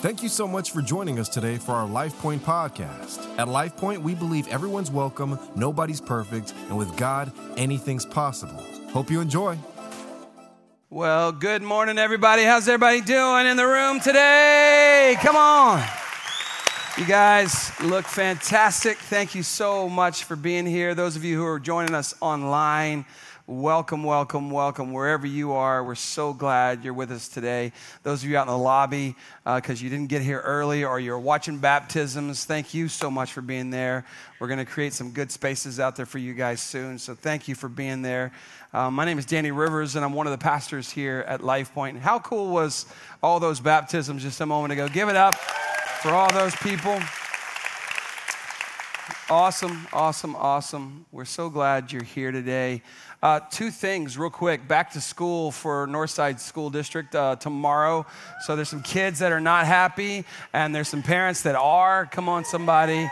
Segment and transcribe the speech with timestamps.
[0.00, 3.36] Thank you so much for joining us today for our Life Point podcast.
[3.36, 8.64] At Life Point, we believe everyone's welcome, nobody's perfect, and with God, anything's possible.
[8.92, 9.58] Hope you enjoy.
[10.88, 12.44] Well, good morning, everybody.
[12.44, 15.16] How's everybody doing in the room today?
[15.20, 15.84] Come on.
[16.96, 18.98] You guys look fantastic.
[18.98, 20.94] Thank you so much for being here.
[20.94, 23.04] Those of you who are joining us online,
[23.48, 24.92] welcome, welcome, welcome.
[24.92, 27.72] Wherever you are, we're so glad you're with us today.
[28.02, 31.00] Those of you out in the lobby, because uh, you didn't get here early or
[31.00, 34.04] you're watching baptisms, thank you so much for being there.
[34.38, 36.98] We're going to create some good spaces out there for you guys soon.
[36.98, 38.32] So thank you for being there.
[38.74, 41.72] Uh, my name is Danny Rivers, and I'm one of the pastors here at Life
[41.72, 42.00] Point.
[42.00, 42.84] How cool was
[43.22, 44.88] all those baptisms just a moment ago?
[44.88, 45.34] Give it up
[46.02, 47.00] for all those people.
[49.30, 51.04] Awesome, awesome, awesome.
[51.12, 52.80] We're so glad you're here today.
[53.22, 54.66] Uh, two things, real quick.
[54.66, 58.06] Back to school for Northside School District uh, tomorrow.
[58.46, 60.24] So there's some kids that are not happy,
[60.54, 62.06] and there's some parents that are.
[62.06, 63.06] Come on, somebody.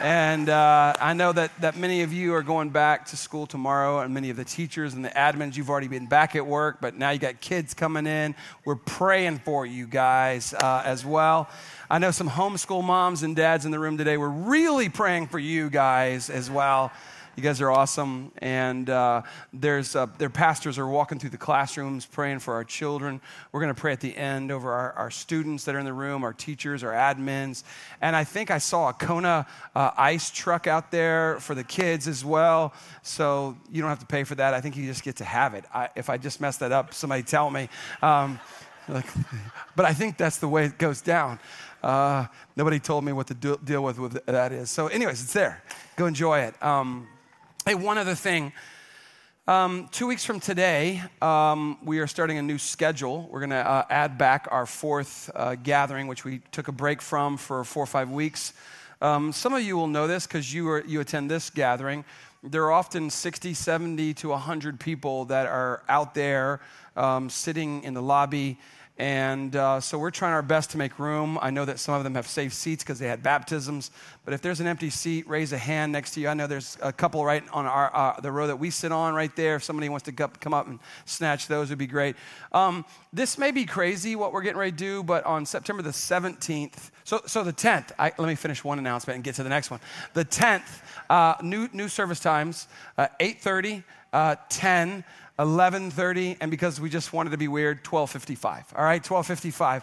[0.00, 4.00] And uh, I know that, that many of you are going back to school tomorrow,
[4.00, 6.96] and many of the teachers and the admins, you've already been back at work, but
[6.96, 8.34] now you got kids coming in.
[8.64, 11.48] We're praying for you guys uh, as well.
[11.88, 14.16] I know some homeschool moms and dads in the room today.
[14.16, 16.90] We're really praying for you guys as well.
[17.36, 18.30] You guys are awesome.
[18.38, 23.20] And uh, there's, uh, their pastors are walking through the classrooms praying for our children.
[23.50, 25.92] We're going to pray at the end over our, our students that are in the
[25.92, 27.64] room, our teachers, our admins.
[28.00, 32.06] And I think I saw a Kona uh, ice truck out there for the kids
[32.06, 32.72] as well.
[33.02, 34.54] So you don't have to pay for that.
[34.54, 35.64] I think you just get to have it.
[35.74, 37.68] I, if I just messed that up, somebody tell me.
[38.00, 38.38] Um,
[38.88, 39.06] like,
[39.74, 41.40] but I think that's the way it goes down.
[41.82, 44.70] Uh, nobody told me what to do, deal with, with that is.
[44.70, 45.62] So, anyways, it's there.
[45.96, 46.62] Go enjoy it.
[46.62, 47.08] Um,
[47.66, 48.52] hey, one other thing.
[49.48, 53.26] Um, two weeks from today, um, we are starting a new schedule.
[53.30, 57.00] We're going to uh, add back our fourth uh, gathering, which we took a break
[57.00, 58.52] from for four or five weeks.
[59.00, 62.04] Um, some of you will know this because you, you attend this gathering.
[62.42, 66.60] There are often 60, 70 to 100 people that are out there
[66.96, 68.58] um, sitting in the lobby
[68.96, 71.36] and uh, so we're trying our best to make room.
[71.42, 73.90] I know that some of them have saved seats because they had baptisms.
[74.24, 76.28] But if there's an empty seat, raise a hand next to you.
[76.28, 79.12] I know there's a couple right on our, uh, the row that we sit on
[79.12, 79.56] right there.
[79.56, 82.14] If somebody wants to come up and snatch those, would be great.
[82.52, 85.90] Um, this may be crazy what we're getting ready to do, but on September the
[85.90, 89.48] 17th, so, so the 10th, I, let me finish one announcement and get to the
[89.48, 89.80] next one.
[90.14, 93.82] The 10th, uh, new, new service times, uh, 8.30,
[94.12, 95.04] uh, 10,
[95.38, 99.82] 11.30 and because we just wanted to be weird 12.55 all right 12.55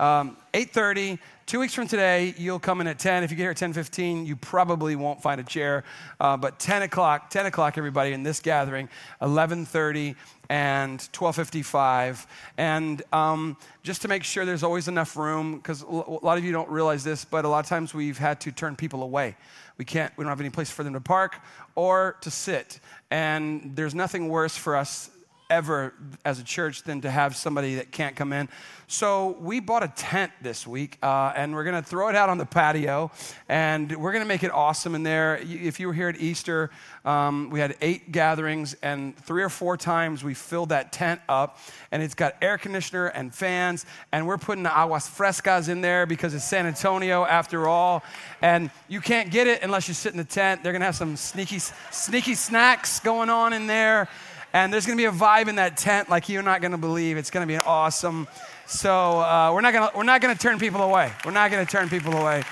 [0.00, 3.50] um, 8.30 two weeks from today you'll come in at 10 if you get here
[3.50, 5.82] at 10.15 you probably won't find a chair.
[6.20, 8.88] Uh, but 10 o'clock 10 o'clock everybody in this gathering
[9.20, 10.14] 11.30
[10.48, 12.26] and 12.55
[12.56, 16.52] and um, just to make sure there's always enough room because a lot of you
[16.52, 19.34] don't realize this but a lot of times we've had to turn people away
[19.82, 21.40] we can't we don't have any place for them to park
[21.74, 22.78] or to sit.
[23.10, 25.10] And there's nothing worse for us
[25.52, 25.92] ever
[26.24, 28.48] as a church than to have somebody that can't come in.
[28.88, 32.28] So we bought a tent this week, uh, and we're going to throw it out
[32.28, 33.10] on the patio,
[33.48, 35.38] and we're going to make it awesome in there.
[35.42, 36.70] If you were here at Easter,
[37.04, 41.58] um, we had eight gatherings, and three or four times we filled that tent up,
[41.90, 46.04] and it's got air conditioner and fans, and we're putting the aguas frescas in there
[46.04, 48.02] because it's San Antonio after all,
[48.42, 50.62] and you can't get it unless you sit in the tent.
[50.62, 51.60] They're going to have some sneaky,
[51.90, 54.08] sneaky snacks going on in there.
[54.52, 56.78] And there's going to be a vibe in that tent like you're not going to
[56.78, 57.16] believe.
[57.16, 58.28] It's going to be awesome.
[58.66, 61.10] So uh, we're not going to we're not going to turn people away.
[61.24, 62.42] We're not going to turn people away.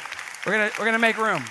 [0.46, 1.44] We're going to we're going to make room.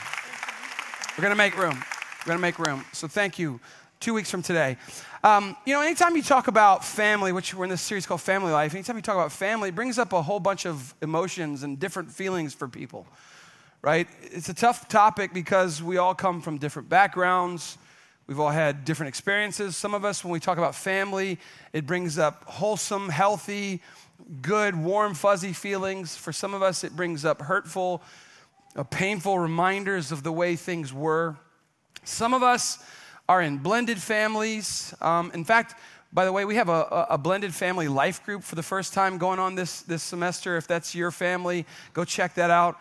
[1.18, 1.76] We're going to make room.
[1.76, 2.84] We're going to make room.
[2.94, 3.60] So thank you.
[4.00, 4.78] Two weeks from today.
[5.24, 8.54] Um, you know, anytime you talk about family, which we're in this series called Family
[8.54, 11.78] Life, anytime you talk about family, it brings up a whole bunch of emotions and
[11.78, 13.06] different feelings for people,
[13.82, 14.08] right?
[14.22, 17.78] It's a tough topic because we all come from different backgrounds.
[18.30, 19.76] We've all had different experiences.
[19.76, 21.40] Some of us, when we talk about family,
[21.74, 23.82] it brings up wholesome, healthy,
[24.44, 26.16] good, warm, fuzzy feelings.
[26.16, 28.04] For some of us, it brings up hurtful,
[28.76, 31.38] uh, painful reminders of the way things were.
[32.04, 32.78] Some of us
[33.28, 34.94] are in blended families.
[35.02, 35.74] Um, in fact,
[36.14, 39.18] by the way, we have a, a, blended family life group for the first time
[39.18, 40.56] going on this, this semester.
[40.56, 42.80] If that's your family, go check that out.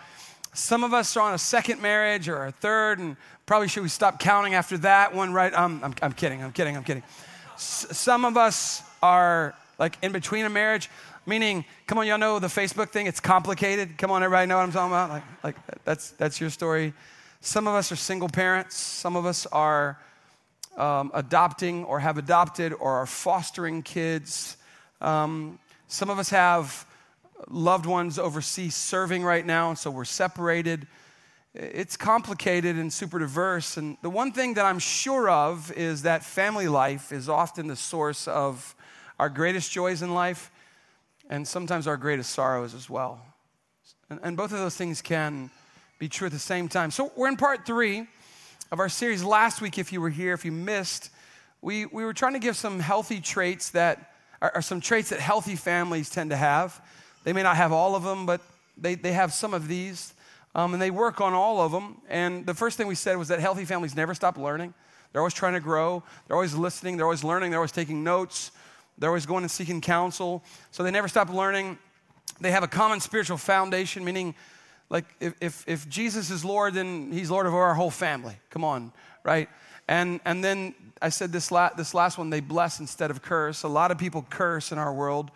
[0.59, 3.17] Some of us are on a second marriage or a third, and
[3.47, 5.55] probably should we stop counting after that one, right?
[5.55, 7.05] Um, I'm, I'm kidding, I'm kidding, I'm kidding.
[7.55, 10.91] S- some of us are like in between a marriage,
[11.27, 13.97] meaning, come on, y'all know the Facebook thing, it's complicated.
[13.99, 15.11] Come on, everybody know what I'm talking about?
[15.11, 16.93] Like, like that's, that's your story.
[17.41, 19.97] Some of us are single parents, some of us are
[20.77, 24.57] um, adopting or have adopted or are fostering kids.
[25.01, 26.85] Um, some of us have
[27.49, 30.87] loved ones overseas serving right now, and so we're separated.
[31.55, 33.77] It's complicated and super diverse.
[33.77, 37.77] And the one thing that I'm sure of is that family life is often the
[37.77, 38.75] source of
[39.19, 40.51] our greatest joys in life
[41.31, 43.21] and sometimes our greatest sorrows as well.
[44.11, 45.51] And, and both of those things can
[45.99, 46.91] be true at the same time.
[46.91, 48.07] So we're in part three
[48.71, 49.25] of our series.
[49.25, 51.11] Last week, if you were here, if you missed,
[51.61, 55.21] we, we were trying to give some healthy traits that are, are some traits that
[55.21, 56.81] healthy families tend to have.
[57.25, 58.41] They may not have all of them, but
[58.77, 60.15] they, they have some of these.
[60.55, 62.01] Um, and they work on all of them.
[62.09, 64.75] And the first thing we said was that healthy families never stop learning.
[65.13, 66.03] They're always trying to grow.
[66.27, 66.97] They're always listening.
[66.97, 67.51] They're always learning.
[67.51, 68.51] They're always taking notes.
[68.99, 70.43] They're always going and seeking counsel.
[70.71, 71.79] So they never stop learning.
[72.41, 74.35] They have a common spiritual foundation, meaning,
[74.91, 78.37] like, if, if, if Jesus is Lord, then he's Lord of our whole family.
[78.51, 78.93] Come on,
[79.25, 79.49] right?
[79.87, 83.63] And, and then I said this, la- this last one, they bless instead of curse.
[83.63, 85.31] A lot of people curse in our world,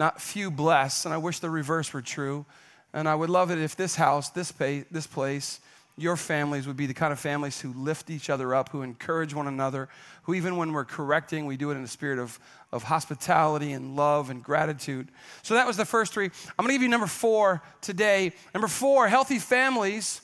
[0.00, 1.04] not few bless.
[1.04, 2.46] And I wish the reverse were true.
[2.94, 5.60] And I would love it if this house, this, pay, this place,
[5.98, 9.34] your families would be the kind of families who lift each other up, who encourage
[9.34, 9.90] one another,
[10.22, 12.40] who, even when we're correcting, we do it in a spirit of,
[12.72, 15.08] of hospitality and love and gratitude.
[15.42, 16.30] So that was the first three.
[16.58, 18.32] I'm to give you number four today.
[18.54, 20.22] Number four healthy families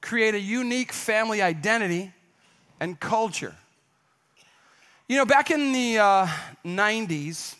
[0.00, 2.12] create a unique family identity
[2.78, 3.56] and culture.
[5.08, 6.26] You know, back in the uh,
[6.64, 7.56] 90s,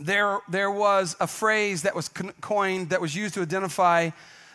[0.00, 2.08] there, there was a phrase that was
[2.40, 4.10] coined that was used to identify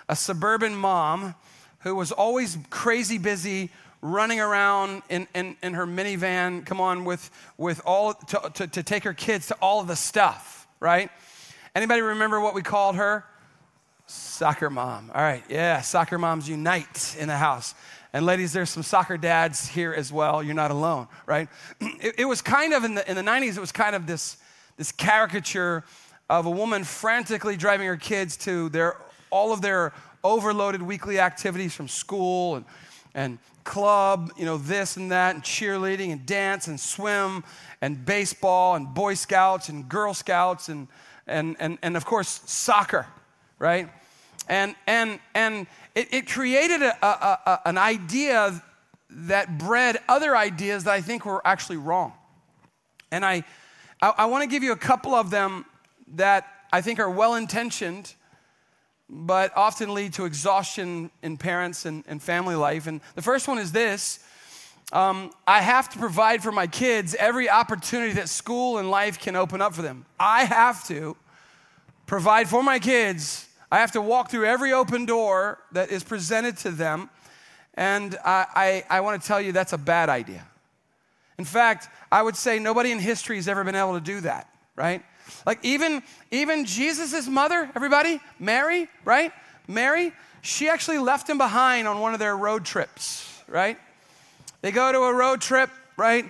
[0.10, 1.36] a suburban mom
[1.80, 3.70] who was always crazy busy
[4.02, 8.84] running around in, in, in her minivan, come on, with, with all, to, to, to
[8.84, 11.10] take her kids to all of the stuff, right?
[11.74, 13.26] Anybody remember what we called her?
[14.08, 15.12] Soccer mom.
[15.14, 17.74] All right, yeah, soccer moms unite in the house.
[18.14, 20.42] And ladies, there's some soccer dads here as well.
[20.44, 21.50] You're not alone, right?
[21.82, 24.38] It, it was kind of in the, in the 90s, it was kind of this,
[24.78, 25.84] this caricature
[26.30, 28.98] of a woman frantically driving her kids to their,
[29.30, 29.94] all of their
[30.24, 32.66] overloaded weekly activities from school and,
[33.14, 37.44] and club, you know, this and that, and cheerleading and dance and swim
[37.82, 40.88] and baseball and Boy Scouts and Girl Scouts and,
[41.28, 43.06] and, and, and of course, soccer,
[43.60, 43.90] right?
[44.48, 48.64] And, and, and it, it created a, a, a, an idea
[49.10, 52.14] that bred other ideas that I think were actually wrong.
[53.12, 53.44] And I,
[54.02, 55.66] I, I want to give you a couple of them
[56.16, 58.14] that I think are well intentioned
[59.10, 62.88] but often lead to exhaustion in parents and, and family life.
[62.88, 64.20] And the first one is this
[64.92, 69.36] um, I have to provide for my kids every opportunity that school and life can
[69.36, 70.06] open up for them.
[70.20, 71.18] I have to
[72.06, 73.50] provide for my kids.
[73.72, 77.10] I have to walk through every open door that is presented to them.
[77.74, 80.46] And I, I, I want to tell you that's a bad idea.
[81.38, 84.50] In fact, I would say nobody in history has ever been able to do that,
[84.76, 85.04] right?
[85.46, 86.02] Like even
[86.32, 89.32] even Jesus's mother, everybody, Mary, right?
[89.68, 93.78] Mary, she actually left him behind on one of their road trips, right?
[94.62, 96.26] They go to a road trip, right?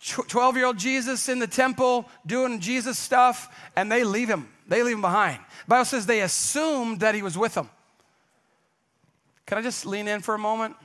[0.00, 4.48] 12 year old Jesus in the temple doing Jesus stuff, and they leave him.
[4.68, 5.38] They leave him behind.
[5.66, 7.68] The Bible says they assumed that he was with them.
[9.46, 10.76] Can I just lean in for a moment?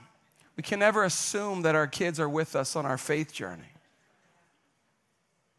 [0.55, 3.63] We can never assume that our kids are with us on our faith journey.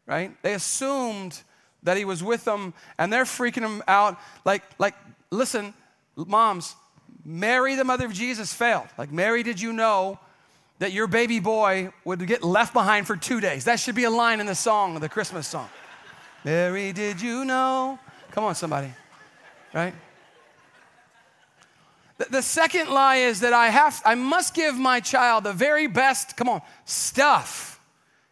[0.05, 0.31] Right?
[0.41, 1.41] They assumed
[1.83, 4.19] that he was with them and they're freaking him out.
[4.45, 4.95] Like, like,
[5.31, 5.73] listen,
[6.15, 6.75] moms,
[7.23, 8.87] Mary, the mother of Jesus, failed.
[8.97, 10.19] Like, Mary, did you know
[10.79, 13.65] that your baby boy would get left behind for two days?
[13.65, 15.69] That should be a line in the song, the Christmas song.
[16.43, 17.97] Mary, did you know?
[18.31, 18.93] Come on, somebody,
[19.73, 19.93] right?
[22.17, 26.37] The, second lie is that I have, I must give my child the very best,
[26.37, 27.79] come on, stuff.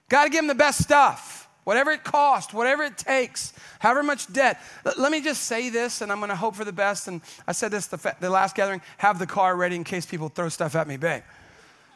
[0.08, 4.32] Got to give him the best stuff whatever it costs, whatever it takes, however much
[4.32, 4.62] debt.
[4.98, 7.08] Let me just say this, and I'm going to hope for the best.
[7.08, 10.30] And I said this the, the last gathering have the car ready in case people
[10.30, 11.24] throw stuff at me, babe.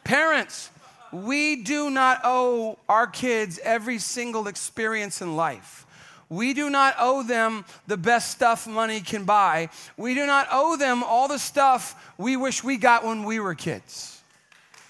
[0.04, 0.70] Parents,
[1.12, 5.86] we do not owe our kids every single experience in life.
[6.30, 9.70] We do not owe them the best stuff money can buy.
[9.96, 13.54] We do not owe them all the stuff we wish we got when we were
[13.54, 14.20] kids.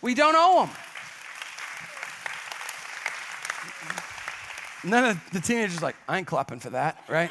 [0.03, 0.75] We don't owe them.
[4.85, 7.31] None of the teenagers like, I ain't clapping for that, right?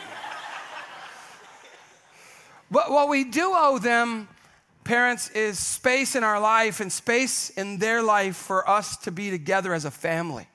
[2.71, 4.27] but what we do owe them,
[4.83, 9.31] parents, is space in our life and space in their life for us to be
[9.31, 10.47] together as a family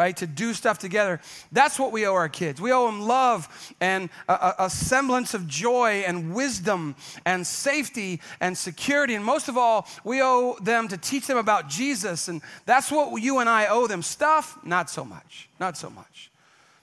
[0.00, 0.16] right?
[0.16, 1.20] To do stuff together.
[1.52, 2.58] That's what we owe our kids.
[2.58, 8.56] We owe them love and a, a, semblance of joy and wisdom and safety and
[8.56, 9.14] security.
[9.14, 12.28] And most of all, we owe them to teach them about Jesus.
[12.28, 14.00] And that's what you and I owe them.
[14.00, 15.50] Stuff, not so much.
[15.60, 16.30] Not so much.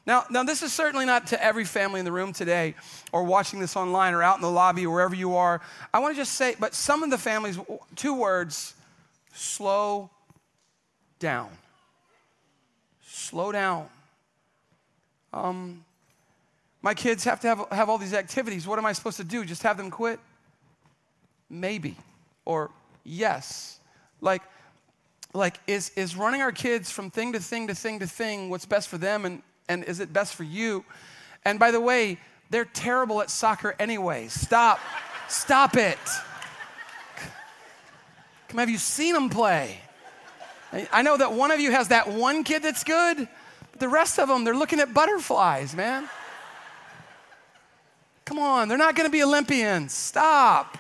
[0.06, 2.76] Now, now, this is certainly not to every family in the room today
[3.12, 5.60] or watching this online or out in the lobby or wherever you are.
[5.92, 7.58] I want to just say, but some of the families,
[7.96, 8.76] two words
[9.34, 10.12] slow
[11.18, 11.50] down.
[13.18, 13.88] Slow down.
[15.34, 15.84] Um,
[16.84, 18.68] my kids have to have, have all these activities.
[18.68, 19.44] What am I supposed to do?
[19.44, 20.20] Just have them quit?
[21.50, 21.98] Maybe.
[22.46, 22.70] Or
[23.04, 23.80] yes.
[24.22, 24.44] Like,
[25.34, 28.68] like is, is running our kids from thing to thing to thing to thing what's
[28.68, 30.86] best for them and, and is it best for you?
[31.44, 32.20] And by the way,
[32.52, 34.28] they're terrible at soccer anyway.
[34.28, 34.80] Stop.
[35.28, 35.98] Stop it.
[38.48, 39.82] Come, have you seen them play?
[40.72, 43.28] I know that one of you has that one kid that's good,
[43.72, 46.10] but the rest of them, they're looking at butterflies, man.
[48.26, 49.94] Come on, they're not going to be Olympians.
[49.94, 50.78] Stop.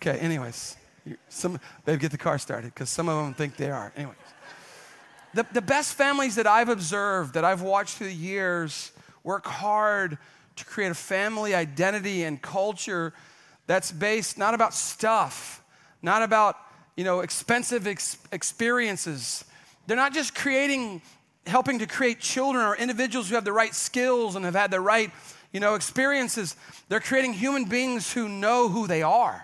[0.00, 0.76] Okay, anyways,
[1.28, 3.92] some, babe, get the car started because some of them think they are.
[3.96, 4.16] Anyways,
[5.34, 8.92] the, the best families that I've observed, that I've watched through the years,
[9.24, 10.18] work hard
[10.54, 13.12] to create a family identity and culture
[13.66, 15.62] that's based not about stuff,
[16.00, 16.56] not about
[16.96, 19.44] you know expensive ex- experiences.
[19.86, 21.00] They're not just creating,
[21.46, 24.80] helping to create children or individuals who have the right skills and have had the
[24.80, 25.12] right
[25.56, 26.54] you know, experiences.
[26.90, 29.42] They're creating human beings who know who they are.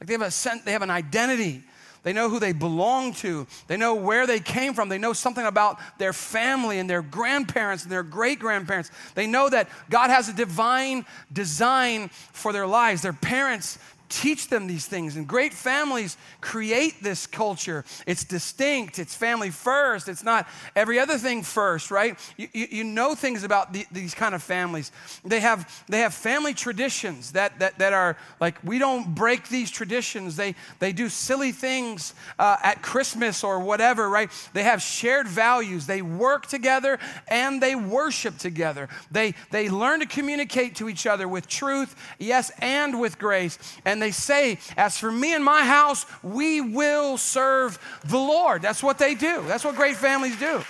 [0.00, 1.64] Like they have a sense, they have an identity.
[2.04, 3.46] They know who they belong to.
[3.66, 4.90] They know where they came from.
[4.90, 8.92] They know something about their family and their grandparents and their great grandparents.
[9.16, 13.02] They know that God has a divine design for their lives.
[13.02, 15.16] Their parents teach them these things.
[15.16, 17.84] And great families create this culture.
[18.06, 22.18] It's distinct, it's family first, it's not every other thing first, right?
[22.36, 24.92] You, you, you know things about the, these kind of families.
[25.24, 29.70] They have, they have family traditions that, that, that are like, we don't break these
[29.70, 30.36] traditions.
[30.36, 34.30] They, they do silly things uh, at Christmas or whatever, right?
[34.52, 35.86] They have shared values.
[35.86, 38.88] They work together and they worship together.
[39.10, 43.58] They, they learn to communicate to each other with truth, yes, and with grace.
[43.84, 48.62] And they say, As for me and my house, we will serve the Lord.
[48.62, 49.42] That's what they do.
[49.46, 50.62] That's what great families do.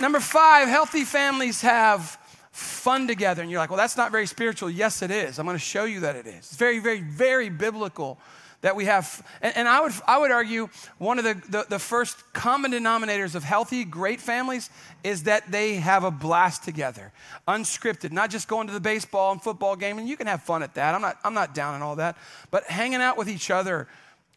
[0.00, 2.18] number five, healthy families have
[2.54, 3.42] fun together.
[3.42, 4.70] And you're like, well, that's not very spiritual.
[4.70, 5.38] Yes, it is.
[5.38, 6.36] I'm going to show you that it is.
[6.36, 8.18] It's very, very, very biblical
[8.64, 9.22] that we have.
[9.42, 13.34] And, and I, would, I would argue one of the, the, the first common denominators
[13.34, 14.70] of healthy, great families
[15.04, 17.12] is that they have a blast together,
[17.46, 19.98] unscripted, not just going to the baseball and football game.
[19.98, 20.94] And you can have fun at that.
[20.94, 22.16] I'm not, I'm not down on all that.
[22.50, 23.86] But hanging out with each other,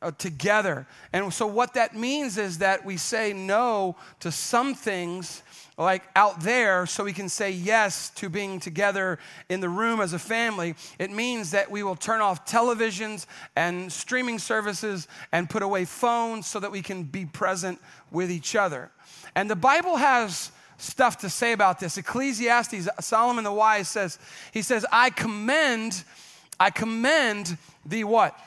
[0.01, 0.85] uh, together.
[1.13, 5.41] And so, what that means is that we say no to some things
[5.77, 10.13] like out there so we can say yes to being together in the room as
[10.13, 10.75] a family.
[10.97, 16.47] It means that we will turn off televisions and streaming services and put away phones
[16.47, 17.79] so that we can be present
[18.11, 18.91] with each other.
[19.35, 21.97] And the Bible has stuff to say about this.
[21.97, 24.17] Ecclesiastes, Solomon the wise says,
[24.51, 26.03] he says, I commend,
[26.59, 28.37] I commend the what?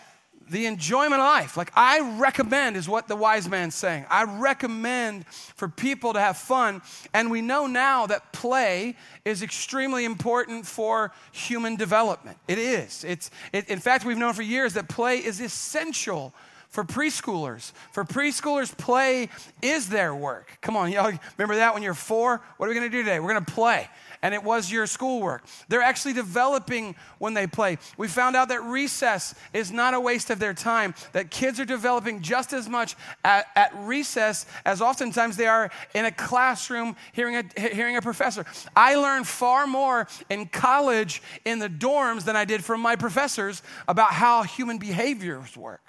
[0.51, 1.57] The enjoyment of life.
[1.57, 4.05] Like I recommend, is what the wise man's saying.
[4.11, 6.83] I recommend for people to have fun.
[7.15, 12.37] And we know now that play is extremely important for human development.
[12.49, 13.05] It is.
[13.05, 16.35] It's, it, in fact, we've known for years that play is essential
[16.69, 17.73] for preschoolers.
[17.93, 19.29] For preschoolers, play
[19.61, 20.59] is their work.
[20.61, 22.41] Come on, y'all remember that when you're four?
[22.57, 23.19] What are we gonna do today?
[23.19, 23.89] We're gonna play
[24.23, 25.45] and it was your schoolwork.
[25.69, 27.79] They're actually developing when they play.
[27.97, 31.65] We found out that recess is not a waste of their time, that kids are
[31.65, 37.37] developing just as much at, at recess as oftentimes they are in a classroom hearing
[37.37, 38.45] a, hearing a professor.
[38.77, 43.63] I learned far more in college in the dorms than I did from my professors
[43.89, 45.81] about how human behaviors work.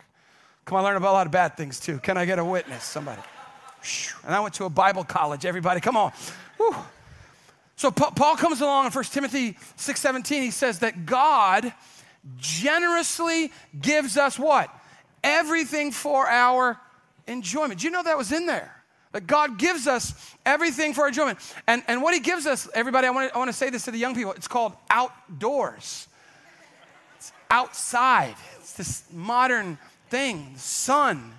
[0.66, 1.98] Come on, learn about a lot of bad things too.
[2.00, 2.84] Can I get a witness?
[2.84, 3.22] Somebody.
[4.24, 5.46] And I went to a Bible college.
[5.46, 6.12] Everybody, come on.
[6.58, 6.76] Whew.
[7.82, 10.44] So Paul comes along in 1 Timothy 6:17.
[10.44, 11.74] He says that God
[12.38, 14.70] generously gives us what?
[15.24, 16.80] Everything for our
[17.26, 17.80] enjoyment.
[17.80, 18.72] Do you know that was in there?
[19.14, 20.14] That God gives us
[20.46, 21.40] everything for our enjoyment.
[21.66, 23.86] And, and what He gives us, everybody, I want, to, I want to say this
[23.86, 26.08] to the young people it's called outdoors.
[27.18, 28.36] It's outside.
[28.60, 29.80] It's this modern
[30.12, 31.34] thing, the sun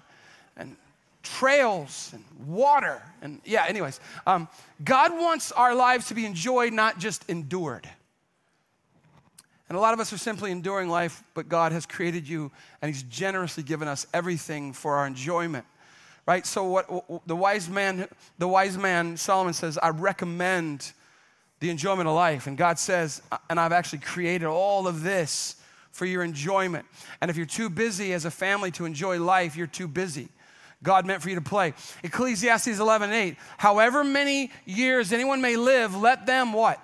[1.23, 3.03] trails and water.
[3.21, 4.49] And yeah, anyways, um,
[4.85, 7.89] God wants our lives to be enjoyed, not just endured.
[9.69, 12.51] And a lot of us are simply enduring life, but God has created you
[12.83, 15.65] and He's generously given us everything for our enjoyment.
[16.27, 16.47] Right?
[16.47, 18.07] So what the wise man,
[18.39, 20.93] the wise man Solomon says, I recommend
[21.61, 22.47] the enjoyment of life.
[22.47, 25.57] And God says, and I've actually created all of this
[25.93, 26.85] for your enjoyment.
[27.21, 30.29] And if you're too busy as a family to enjoy life, you're too busy.
[30.83, 31.75] God meant for you to play.
[32.03, 33.37] Ecclesiastes 11 8.
[33.59, 36.81] However many years anyone may live, let them what?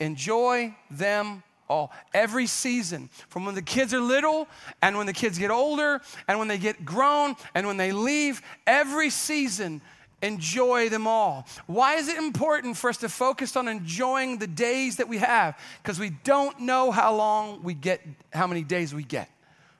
[0.00, 1.92] Enjoy them all.
[2.14, 4.48] Every season, from when the kids are little
[4.82, 8.42] and when the kids get older and when they get grown and when they leave,
[8.66, 9.80] every season,
[10.22, 11.46] enjoy them all.
[11.66, 15.58] Why is it important for us to focus on enjoying the days that we have?
[15.82, 18.00] Because we don't know how long we get,
[18.32, 19.30] how many days we get,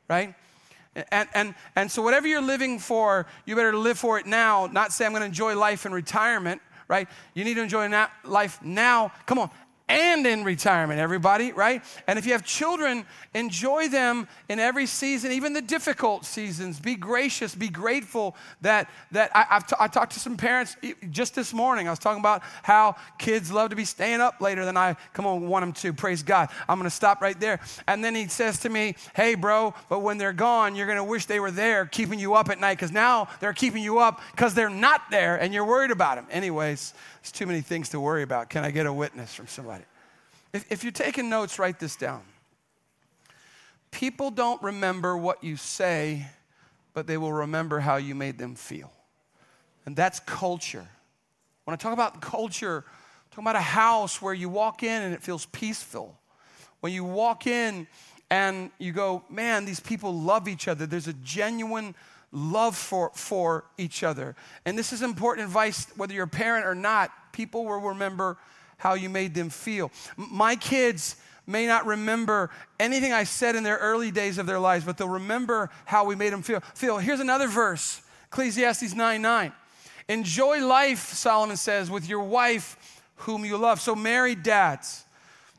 [0.08, 0.34] right?
[1.10, 4.92] And, and, and so, whatever you're living for, you better live for it now, not
[4.92, 7.08] say, I'm going to enjoy life in retirement, right?
[7.34, 7.88] You need to enjoy
[8.24, 9.12] life now.
[9.26, 9.50] Come on,
[9.88, 11.82] and in retirement, everybody, right?
[12.06, 16.78] And if you have children, enjoy them in every season, even the difficult seasons.
[16.78, 20.76] Be gracious, be grateful that, that I, have t- I talked to some parents
[21.10, 21.86] just this morning.
[21.86, 25.26] I was talking about how kids love to be staying up later than I come
[25.26, 25.92] on want them to.
[25.92, 26.50] Praise God.
[26.68, 27.60] I'm going to stop right there.
[27.86, 31.04] And then he says to me, Hey, bro, but when they're gone, you're going to
[31.04, 34.20] wish they were there keeping you up at night because now they're keeping you up
[34.32, 36.26] because they're not there and you're worried about them.
[36.30, 36.92] Anyways,
[37.22, 38.50] there's too many things to worry about.
[38.50, 39.77] Can I get a witness from somebody?
[40.52, 42.22] If, if you're taking notes, write this down.
[43.90, 46.26] People don't remember what you say,
[46.94, 48.92] but they will remember how you made them feel.
[49.86, 50.86] And that's culture.
[51.64, 55.14] When I talk about culture, I'm talking about a house where you walk in and
[55.14, 56.18] it feels peaceful.
[56.80, 57.86] When you walk in
[58.30, 60.86] and you go, man, these people love each other.
[60.86, 61.94] There's a genuine
[62.32, 64.36] love for, for each other.
[64.64, 67.10] And this is important advice, whether you're a parent or not.
[67.32, 68.36] People will remember
[68.78, 69.90] how you made them feel.
[70.16, 71.16] My kids
[71.46, 75.08] may not remember anything I said in their early days of their lives, but they'll
[75.08, 76.60] remember how we made them feel.
[76.74, 76.98] Feel.
[76.98, 78.00] Here's another verse,
[78.32, 79.52] Ecclesiastes 9 9.
[80.08, 83.80] Enjoy life, Solomon says, with your wife whom you love.
[83.80, 85.04] So, married dads,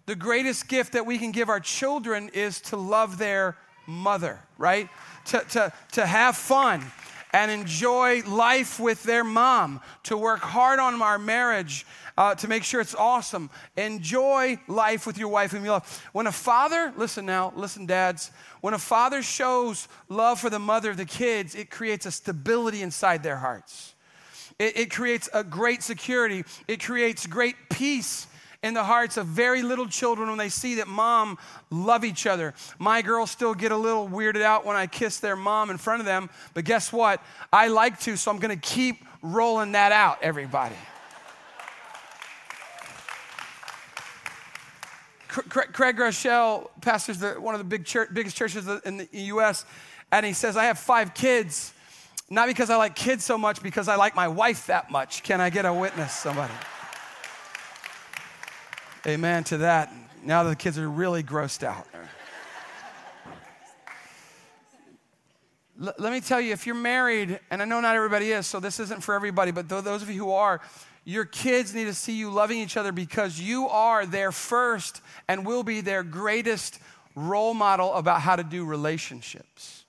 [0.06, 4.90] the greatest gift that we can give our children is to love their mother, right?
[5.26, 6.84] To, to, to have fun
[7.32, 11.86] and enjoy life with their mom, to work hard on our marriage
[12.18, 13.50] uh, to make sure it's awesome.
[13.78, 16.04] Enjoy life with your wife whom you love.
[16.12, 18.32] When a father, listen now, listen, dads,
[18.62, 22.82] when a father shows love for the mother of the kids, it creates a stability
[22.82, 23.94] inside their hearts.
[24.58, 28.28] It, it creates a great security, it creates great peace
[28.62, 31.38] in the hearts of very little children when they see that mom
[31.70, 32.54] love each other.
[32.78, 36.02] My girls still get a little weirded out when I kiss their mom in front
[36.02, 37.24] of them, but guess what?
[37.54, 40.76] I like to, so I'm going to keep rolling that out, everybody.
[45.30, 49.64] Craig Groeschel pastors the, one of the big church, biggest churches in the U.S.,
[50.12, 51.72] and he says, I have five kids,
[52.32, 55.22] not because I like kids so much, because I like my wife that much.
[55.22, 56.54] Can I get a witness, somebody?
[59.10, 59.92] Amen to that.
[60.24, 61.88] Now the kids are really grossed out.
[65.84, 68.60] L- let me tell you, if you're married, and I know not everybody is, so
[68.60, 70.62] this isn't for everybody, but those of you who are,
[71.06, 75.44] your kids need to see you loving each other because you are their first and
[75.44, 76.80] will be their greatest
[77.16, 79.86] role model about how to do relationships.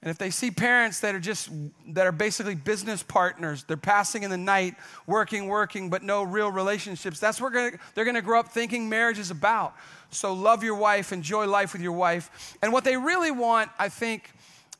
[0.00, 1.50] And if they see parents that are just
[1.88, 4.76] that are basically business partners, they're passing in the night,
[5.08, 7.18] working, working, but no real relationships.
[7.18, 9.74] That's what they're going to grow up thinking marriage is about.
[10.10, 13.88] So love your wife, enjoy life with your wife, and what they really want, I
[13.88, 14.30] think,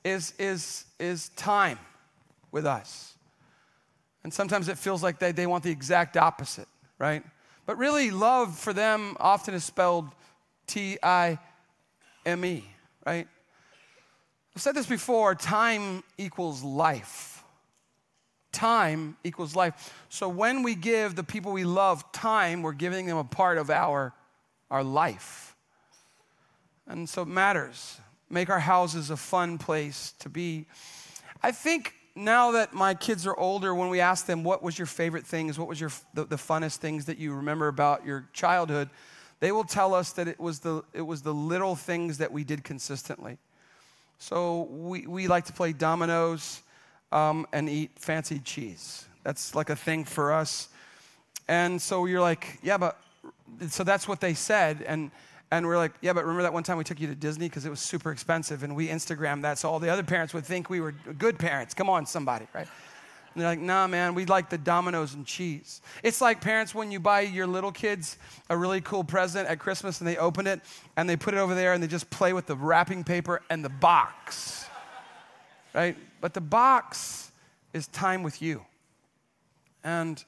[0.04, 1.78] is is is time
[2.52, 3.14] with us.
[4.22, 7.24] And sometimes it feels like they, they want the exact opposite, right?
[7.66, 10.10] But really, love for them often is spelled
[10.68, 11.38] T I
[12.24, 12.64] M E,
[13.04, 13.26] right?
[14.58, 17.44] I've said this before time equals life.
[18.50, 19.94] Time equals life.
[20.08, 23.70] So when we give the people we love time, we're giving them a part of
[23.70, 24.12] our,
[24.68, 25.54] our life.
[26.88, 28.00] And so it matters.
[28.30, 30.66] Make our houses a fun place to be.
[31.40, 34.86] I think now that my kids are older, when we ask them what was your
[34.86, 38.90] favorite things, what was your the, the, funnest things that you remember about your childhood,
[39.38, 42.42] they will tell us that it was the it was the little things that we
[42.42, 43.38] did consistently.
[44.18, 46.62] So we, we like to play dominoes
[47.12, 49.06] um, and eat fancy cheese.
[49.22, 50.68] That's like a thing for us.
[51.46, 53.00] And so you're like, yeah, but
[53.68, 54.82] so that's what they said.
[54.86, 55.10] And
[55.50, 57.64] and we're like, yeah, but remember that one time we took you to Disney because
[57.64, 60.68] it was super expensive and we Instagrammed that so all the other parents would think
[60.68, 61.72] we were good parents.
[61.72, 62.66] Come on, somebody, right?
[63.38, 65.80] And they're like, nah, man, we like the Dominoes and cheese.
[66.02, 68.18] It's like parents when you buy your little kids
[68.50, 70.60] a really cool present at Christmas and they open it
[70.96, 73.64] and they put it over there and they just play with the wrapping paper and
[73.64, 74.66] the box,
[75.72, 75.96] right?
[76.20, 77.30] But the box
[77.72, 78.62] is time with you.
[79.84, 80.24] And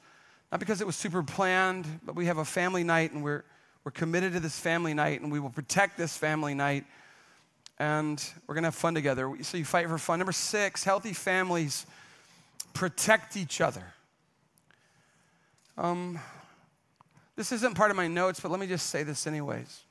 [0.53, 3.42] not because it was super planned, but we have a family night and we're
[3.83, 6.85] we're committed to this family night and we will protect this family night
[7.81, 9.35] and we're going to have fun together.
[9.42, 10.20] So you fight for fun.
[10.20, 11.87] Number six, healthy families
[12.72, 13.85] protect each other.
[15.76, 16.18] Um,
[17.37, 19.83] this isn't part of my notes, but let me just say this anyways.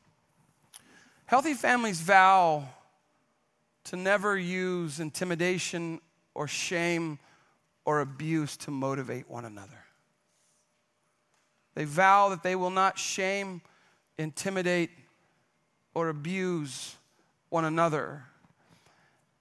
[1.25, 2.67] Healthy families vow
[3.85, 5.99] to never use intimidation
[6.35, 7.19] or shame
[7.85, 9.85] or abuse to motivate one another.
[11.75, 13.61] They vow that they will not shame,
[14.17, 14.91] intimidate,
[15.93, 16.95] or abuse
[17.49, 18.23] one another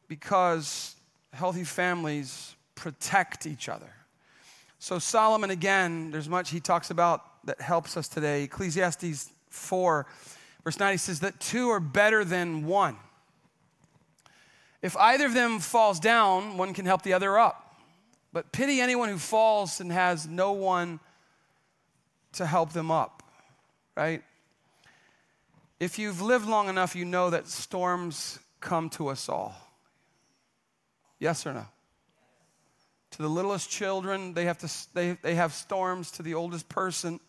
[0.08, 0.96] because
[1.32, 3.92] healthy families protect each other.
[4.78, 8.44] So, Solomon, again, there's much he talks about that helps us today.
[8.44, 10.06] Ecclesiastes 4,
[10.62, 12.96] verse 9, he says that two are better than one.
[14.80, 17.74] If either of them falls down, one can help the other up.
[18.32, 21.00] But pity anyone who falls and has no one
[22.34, 23.24] to help them up,
[23.96, 24.22] right?
[25.80, 29.56] If you've lived long enough, you know that storms come to us all.
[31.18, 31.66] Yes or no?
[33.12, 36.10] To the littlest children, they have, to, they, they have storms.
[36.12, 37.20] To the oldest person,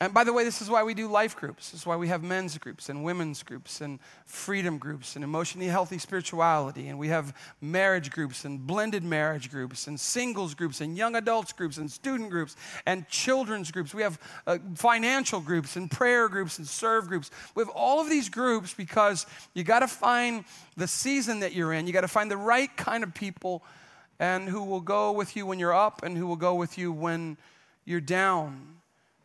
[0.00, 1.70] and by the way, this is why we do life groups.
[1.70, 5.68] This is why we have men's groups and women's groups and freedom groups and emotionally
[5.68, 6.88] healthy spirituality.
[6.88, 11.52] And we have marriage groups and blended marriage groups and singles groups and young adults
[11.52, 12.56] groups and student groups
[12.86, 13.94] and children's groups.
[13.94, 17.30] We have uh, financial groups and prayer groups and serve groups.
[17.54, 20.44] We have all of these groups because you got to find
[20.76, 21.86] the season that you're in.
[21.86, 23.62] You got to find the right kind of people
[24.24, 26.90] and who will go with you when you're up and who will go with you
[26.90, 27.36] when
[27.84, 28.58] you're down.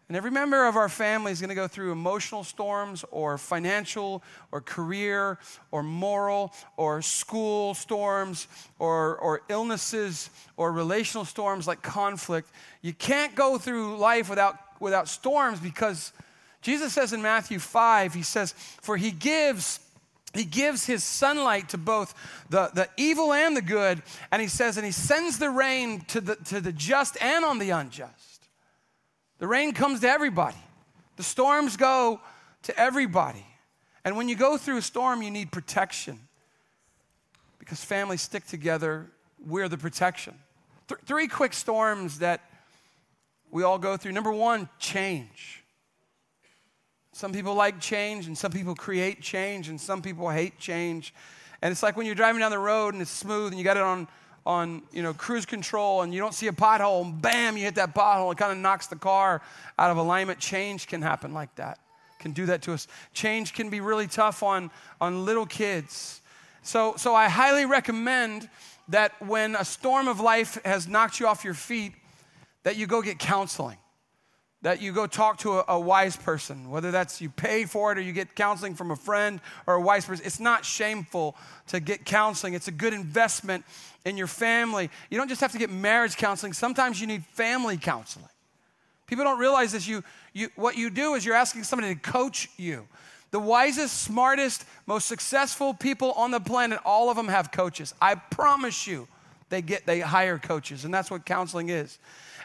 [0.10, 4.22] And every member of our family is going to go through emotional storms or financial
[4.52, 5.38] or career
[5.72, 12.50] or moral or school storms or, or illnesses or relational storms like conflict.
[12.82, 16.12] You can't go through life without, without storms because
[16.62, 19.80] Jesus says in Matthew 5, he says, For he gives
[20.34, 22.14] he gives his sunlight to both
[22.50, 24.02] the, the evil and the good.
[24.32, 27.60] And he says, and he sends the rain to the, to the just and on
[27.60, 28.48] the unjust.
[29.40, 30.58] The rain comes to everybody,
[31.16, 32.22] the storms go
[32.64, 33.46] to everybody.
[34.06, 36.20] And when you go through a storm, you need protection
[37.58, 39.08] because families stick together.
[39.46, 40.36] We're the protection.
[40.88, 42.42] Th- three quick storms that
[43.52, 44.14] we all go through.
[44.14, 45.59] Number one, change.
[47.20, 51.14] Some people like change, and some people create change, and some people hate change.
[51.62, 53.76] And it's like when you're driving down the road and it's smooth and you got
[53.76, 54.08] it on
[54.46, 57.76] on you know cruise control and you don't see a pothole and bam you hit
[57.76, 59.42] that pothole it kind of knocks the car
[59.78, 60.40] out of alignment.
[60.40, 61.80] Change can happen like that
[62.20, 62.88] can do that to us.
[63.14, 66.22] Change can be really tough on on little kids.
[66.62, 68.50] So so i highly recommend
[68.88, 71.92] that when a storm of life has knocked you off your feet
[72.64, 73.78] that you go get counseling
[74.62, 77.98] that you go talk to a, a, wise person, whether that's you pay for it
[77.98, 80.26] or you get counseling from a friend or a wise person.
[80.26, 83.64] It's not shameful to get counseling, it's a good investment
[84.04, 84.90] in your family.
[85.10, 88.28] You don't just have to get marriage counseling, sometimes you need family counseling.
[89.08, 89.88] People don't realize this.
[89.88, 92.88] You, you, what you do is you're asking somebody to coach you.
[93.32, 97.94] The wisest, smartest, most successful people on the planet, all of them have coaches.
[98.00, 99.08] I promise you,
[99.50, 101.98] they get they hire coaches, and that's what counseling is.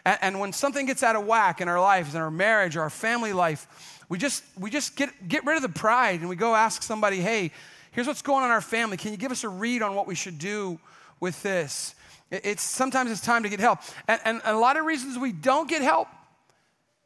[0.05, 2.81] And, and when something gets out of whack in our lives, in our marriage, or
[2.81, 6.35] our family life, we just, we just get, get rid of the pride and we
[6.35, 7.51] go ask somebody, hey,
[7.91, 8.97] here's what's going on in our family.
[8.97, 10.79] Can you give us a read on what we should do
[11.19, 11.95] with this?
[12.31, 13.79] It's sometimes it's time to get help.
[14.07, 16.07] And, and, a lot of reasons we don't get help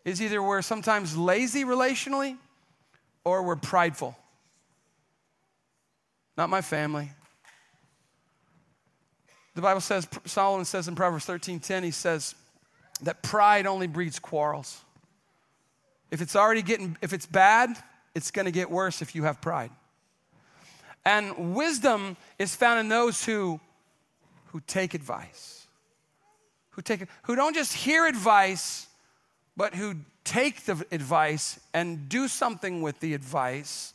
[0.06, 2.38] is either we're sometimes lazy relationally
[3.24, 4.18] or we're prideful.
[6.38, 7.12] Not my family.
[9.56, 12.34] The Bible says, Solomon says in Proverbs 13 10, he says,
[13.04, 14.82] that pride only breeds quarrels.
[16.12, 17.78] If it's already getting, if it's bad,
[18.16, 19.72] it's to get worse if you have pride.
[21.06, 23.60] And wisdom is found in those who,
[24.48, 25.68] who take advice,
[26.72, 28.88] who, take, who don't just hear advice,
[29.56, 33.94] but who take the advice and do something with the advice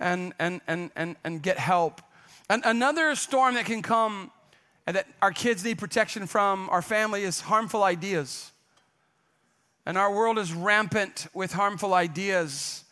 [0.00, 2.02] and, and, and, and, and get help.
[2.48, 4.30] And another storm that can come
[4.86, 8.52] and that our kids need protection from, our family, is harmful ideas.
[9.84, 12.84] And our world is rampant with harmful ideas.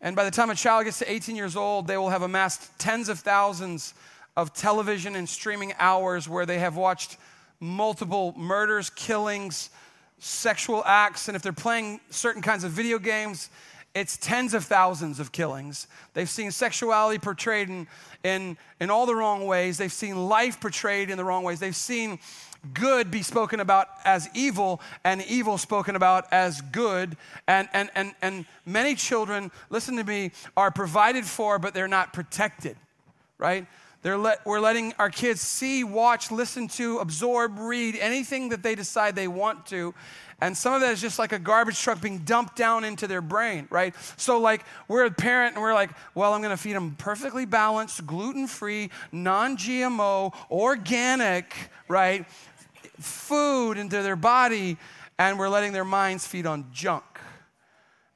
[0.00, 2.78] And by the time a child gets to 18 years old, they will have amassed
[2.78, 3.94] tens of thousands
[4.36, 7.16] of television and streaming hours where they have watched
[7.60, 9.70] multiple murders, killings,
[10.18, 11.28] sexual acts.
[11.28, 13.50] And if they're playing certain kinds of video games,
[13.94, 15.86] it's tens of thousands of killings.
[16.14, 17.86] They've seen sexuality portrayed in,
[18.22, 19.78] in, in all the wrong ways.
[19.78, 21.58] They've seen life portrayed in the wrong ways.
[21.58, 22.18] They've seen
[22.74, 27.16] good be spoken about as evil and evil spoken about as good.
[27.46, 32.12] And, and, and, and many children, listen to me, are provided for, but they're not
[32.12, 32.76] protected,
[33.38, 33.66] right?
[34.04, 39.16] Let, we're letting our kids see, watch, listen to, absorb, read anything that they decide
[39.16, 39.92] they want to.
[40.40, 43.20] And some of that is just like a garbage truck being dumped down into their
[43.20, 43.92] brain, right?
[44.16, 47.44] So, like, we're a parent and we're like, well, I'm going to feed them perfectly
[47.44, 51.56] balanced, gluten free, non GMO, organic,
[51.88, 52.24] right?
[53.00, 54.76] Food into their body,
[55.18, 57.02] and we're letting their minds feed on junk.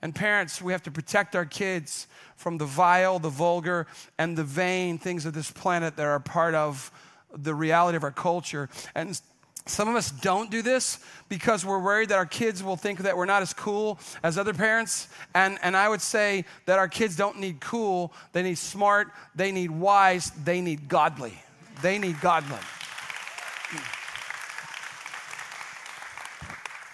[0.01, 2.07] And parents, we have to protect our kids
[2.43, 3.87] from the vile, the vulgar,
[4.19, 6.91] and the vain things of this planet that are part of
[7.33, 8.69] the reality of our culture.
[8.97, 9.19] And
[9.65, 13.17] some of us don't do this because we're worried that our kids will think that
[13.17, 15.07] we're not as cool as other parents.
[15.37, 19.53] And, and I would say that our kids don't need cool, they need smart, they
[19.53, 21.39] need wise, they need godly.
[21.81, 22.59] They need godly.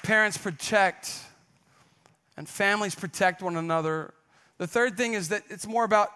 [0.03, 1.11] Parents protect
[2.37, 4.13] and families protect one another.
[4.59, 6.11] The third thing is that it's more about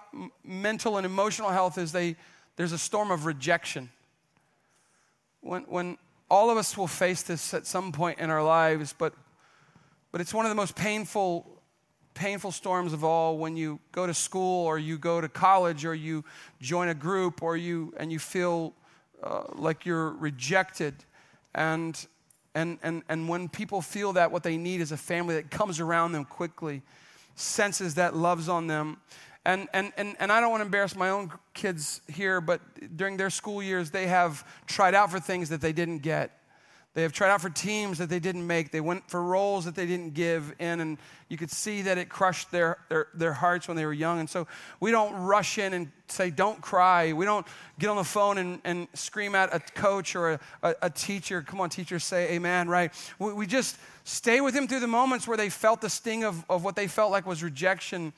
[0.44, 2.16] mental and emotional health is they,
[2.56, 3.88] there's a storm of rejection.
[5.40, 5.96] When, when
[6.28, 9.14] all of us will face this at some point in our lives, but,
[10.10, 11.62] but it's one of the most painful,
[12.14, 15.94] painful storms of all when you go to school or you go to college or
[15.94, 16.24] you
[16.60, 18.72] join a group or you, and you feel
[19.22, 20.94] uh, like you're rejected.
[21.54, 22.06] And,
[22.56, 25.78] and, and, and when people feel that, what they need is a family that comes
[25.78, 26.82] around them quickly,
[27.34, 28.98] senses that loves on them,
[29.44, 32.60] and, and, and, and I don't want to embarrass my own kids here, but
[32.96, 36.38] during their school years, they have tried out for things that they didn't get.
[36.94, 38.70] They have tried out for teams that they didn't make.
[38.70, 42.10] They went for roles that they didn't give in, and you could see that it
[42.10, 44.20] crushed their, their, their hearts when they were young.
[44.20, 44.46] And so
[44.78, 47.14] we don't rush in and say, don't cry.
[47.14, 47.46] We don't
[47.78, 51.40] get on the phone and, and scream at a coach or a, a, a teacher.
[51.40, 52.92] Come on, teacher, say amen, right?
[53.18, 56.44] We, we just stay with them through the moments where they felt the sting of,
[56.50, 58.12] of what they felt like was rejection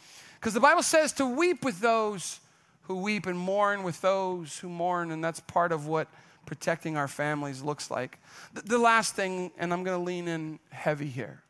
[0.45, 2.39] because the Bible says to weep with those
[2.83, 6.07] who weep and mourn with those who mourn, and that's part of what
[6.47, 8.19] protecting our families looks like.
[8.53, 11.43] The, last thing, and I'm going to lean in heavy here,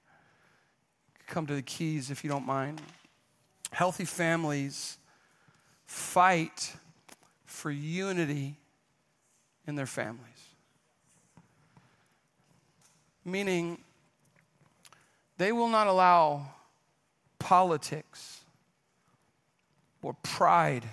[1.27, 2.81] come to the keys if you don't mind.
[3.71, 4.99] Healthy families
[5.87, 6.75] fight
[7.45, 8.57] for unity
[9.67, 10.21] in their families.
[13.25, 13.79] Meaning,
[15.39, 16.47] they will not allow
[17.39, 18.41] politics
[20.03, 20.85] or pride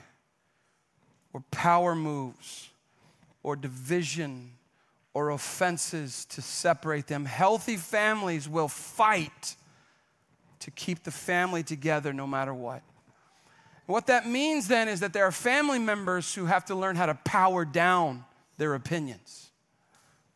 [1.33, 2.69] or power moves
[3.43, 4.51] or division
[5.13, 7.25] or offenses to separate them.
[7.25, 9.55] Healthy families will fight
[10.59, 12.81] to keep the family together no matter what.
[13.87, 17.07] What that means then is that there are family members who have to learn how
[17.07, 18.23] to power down
[18.57, 19.49] their opinions.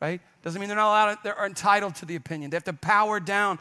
[0.01, 0.19] Right?
[0.43, 2.49] Doesn't mean they're not allowed, they're entitled to the opinion.
[2.49, 3.59] They have to power down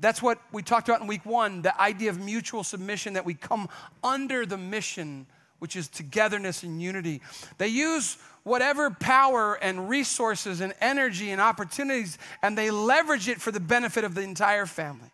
[0.00, 3.34] that's what we talked about in week one the idea of mutual submission, that we
[3.34, 3.68] come
[4.02, 5.26] under the mission,
[5.58, 7.22] which is togetherness and unity.
[7.58, 13.50] They use whatever power and resources and energy and opportunities, and they leverage it for
[13.50, 15.10] the benefit of the entire family.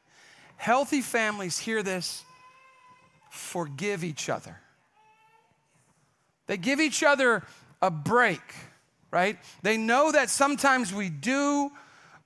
[0.56, 2.24] Healthy families hear this
[3.30, 4.58] forgive each other.
[6.46, 7.42] They give each other
[7.80, 8.42] a break,
[9.10, 9.38] right?
[9.62, 11.70] They know that sometimes we do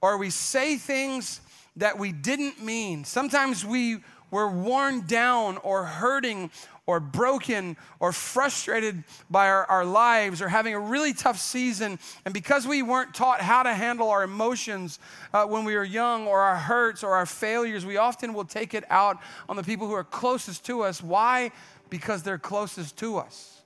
[0.00, 1.40] or we say things
[1.76, 3.04] that we didn't mean.
[3.04, 3.98] Sometimes we
[4.30, 6.50] were worn down or hurting
[6.86, 11.98] or broken or frustrated by our, our, lives or having a really tough season.
[12.24, 15.00] And because we weren't taught how to handle our emotions
[15.32, 18.72] uh, when we were young or our hurts or our failures, we often will take
[18.72, 21.02] it out on the people who are closest to us.
[21.02, 21.50] Why?
[21.90, 23.62] Because they're closest to us.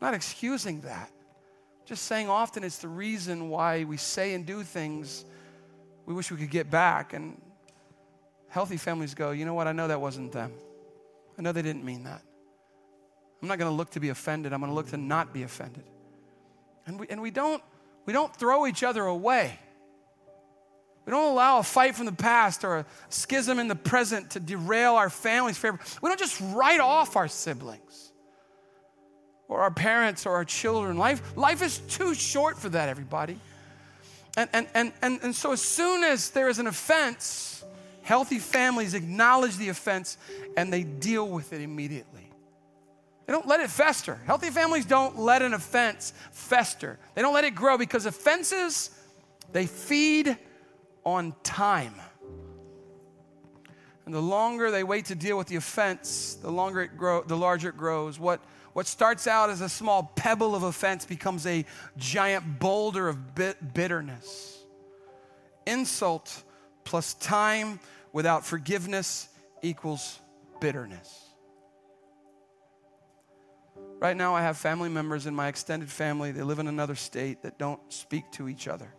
[0.00, 1.10] Not excusing that.
[1.86, 5.24] Just saying often it's the reason why we say and do things
[6.04, 7.12] we wish we could get back.
[7.12, 7.40] And
[8.48, 9.66] healthy families go, you know what?
[9.66, 10.52] I know that wasn't them.
[11.38, 12.22] I know they didn't mean that.
[13.40, 14.52] I'm not going to look to be offended.
[14.52, 15.84] I'm going to look to not be offended.
[16.86, 17.62] And we, and we, don't,
[18.06, 19.58] we don't throw each other away.
[21.06, 24.40] We don't allow a fight from the past or a schism in the present to
[24.40, 25.78] derail our family's favor.
[26.02, 28.12] We don't just write off our siblings
[29.48, 30.98] or our parents or our children.
[30.98, 33.38] Life, life is too short for that, everybody.
[34.36, 37.57] And, and, and, and, and so, as soon as there is an offense,
[38.08, 40.16] healthy families acknowledge the offense
[40.56, 42.32] and they deal with it immediately.
[43.26, 44.18] They don't let it fester.
[44.24, 46.98] Healthy families don't let an offense fester.
[47.14, 48.88] They don't let it grow because offenses,
[49.52, 50.38] they feed
[51.04, 51.94] on time.
[54.06, 57.36] And the longer they wait to deal with the offense, the longer it grow, the
[57.36, 58.18] larger it grows.
[58.18, 58.40] What
[58.72, 61.66] what starts out as a small pebble of offense becomes a
[61.98, 64.64] giant boulder of bit- bitterness.
[65.66, 66.42] Insult
[66.84, 67.78] plus time
[68.12, 69.28] without forgiveness
[69.62, 70.20] equals
[70.60, 71.24] bitterness.
[74.00, 77.42] Right now, I have family members in my extended family, they live in another state,
[77.42, 78.92] that don't speak to each other.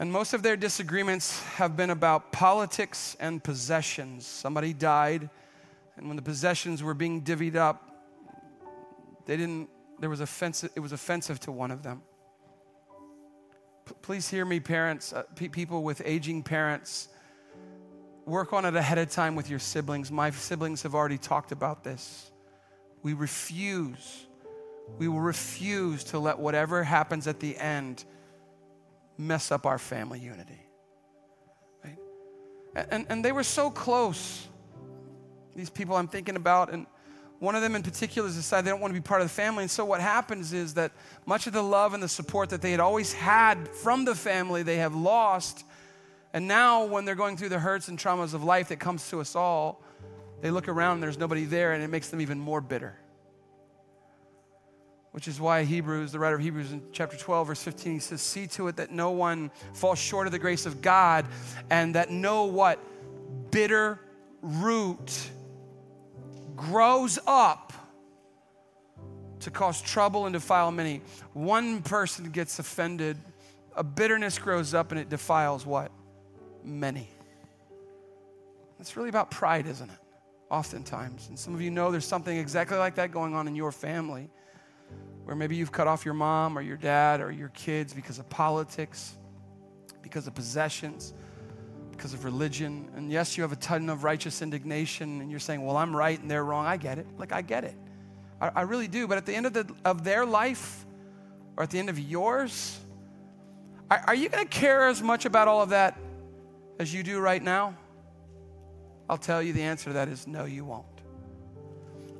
[0.00, 4.26] And most of their disagreements have been about politics and possessions.
[4.26, 5.28] Somebody died,
[5.96, 7.84] and when the possessions were being divvied up,
[9.26, 9.68] they didn't,
[10.00, 12.02] there was offensive, it was offensive to one of them.
[14.02, 17.08] Please hear me, parents, uh, pe- people with aging parents.
[18.26, 20.10] Work on it ahead of time with your siblings.
[20.10, 22.30] My siblings have already talked about this.
[23.02, 24.26] We refuse,
[24.98, 28.04] we will refuse to let whatever happens at the end
[29.16, 30.60] mess up our family unity.
[31.84, 31.98] Right?
[32.74, 34.46] And, and they were so close,
[35.54, 36.86] these people I'm thinking about, and
[37.38, 39.34] one of them in particular has decided they don't want to be part of the
[39.34, 39.62] family.
[39.62, 40.92] And so what happens is that
[41.24, 44.62] much of the love and the support that they had always had from the family,
[44.62, 45.64] they have lost.
[46.32, 49.20] And now, when they're going through the hurts and traumas of life that comes to
[49.20, 49.82] us all,
[50.40, 52.96] they look around and there's nobody there, and it makes them even more bitter
[55.18, 58.20] which is why Hebrews, the writer of Hebrews in chapter 12, verse 15, he says,
[58.20, 61.26] See to it that no one falls short of the grace of God,
[61.70, 62.78] and that no what?
[63.50, 63.98] Bitter
[64.42, 65.30] root
[66.58, 67.72] grows up
[69.40, 71.00] to cause trouble and defile many.
[71.32, 73.16] One person gets offended,
[73.76, 75.90] a bitterness grows up, and it defiles what?
[76.64, 77.08] Many.
[78.80, 79.98] It's really about pride, isn't it?
[80.50, 81.28] Oftentimes.
[81.28, 84.28] And some of you know there's something exactly like that going on in your family
[85.24, 88.28] where maybe you've cut off your mom or your dad or your kids because of
[88.30, 89.16] politics,
[90.02, 91.12] because of possessions,
[91.98, 92.88] because of religion.
[92.94, 96.18] And yes, you have a ton of righteous indignation and you're saying, well, I'm right
[96.18, 96.64] and they're wrong.
[96.64, 97.06] I get it.
[97.18, 97.74] Like, I get it.
[98.40, 99.08] I, I really do.
[99.08, 100.86] But at the end of, the, of their life
[101.56, 102.78] or at the end of yours,
[103.90, 105.98] are, are you going to care as much about all of that
[106.78, 107.76] as you do right now?
[109.10, 110.86] I'll tell you the answer to that is no, you won't.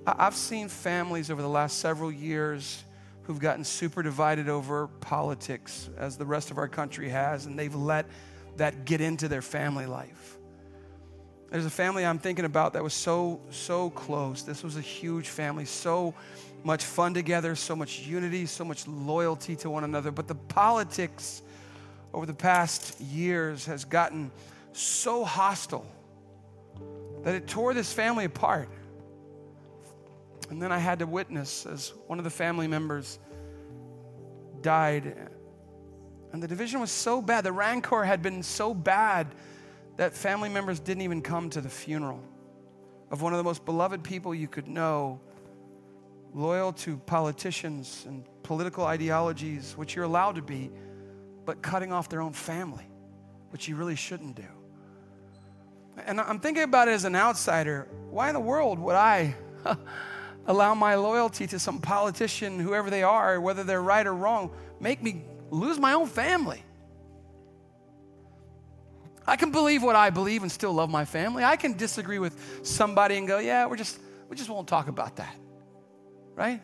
[0.05, 2.83] I've seen families over the last several years
[3.23, 7.75] who've gotten super divided over politics, as the rest of our country has, and they've
[7.75, 8.07] let
[8.59, 10.39] that get into their family life.
[11.51, 14.43] There's a family I'm thinking about that was so, so close.
[14.43, 16.15] This was a huge family, so
[16.63, 20.11] much fun together, so much unity, so much loyalty to one another.
[20.11, 21.43] But the politics
[22.13, 24.31] over the past years has gotten
[24.73, 25.87] so hostile
[27.23, 28.69] that it tore this family apart.
[30.51, 33.19] And then I had to witness as one of the family members
[34.61, 35.31] died.
[36.33, 39.35] And the division was so bad, the rancor had been so bad
[39.97, 42.23] that family members didn't even come to the funeral
[43.11, 45.21] of one of the most beloved people you could know,
[46.35, 50.71] loyal to politicians and political ideologies, which you're allowed to be,
[51.45, 52.87] but cutting off their own family,
[53.51, 54.45] which you really shouldn't do.
[56.07, 57.89] And I'm thinking about it as an outsider.
[58.11, 59.35] Why in the world would I?
[60.49, 65.03] allow my loyalty to some politician, whoever they are, whether they're right or wrong, make
[65.03, 66.63] me lose my own family.
[69.27, 71.45] I can believe what I believe and still love my family.
[71.45, 75.17] I can disagree with somebody and go, yeah, we're just, we just won't talk about
[75.17, 75.35] that.
[76.35, 76.63] Right?